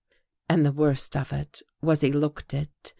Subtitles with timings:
[0.49, 2.89] And the worst of it was he looked it.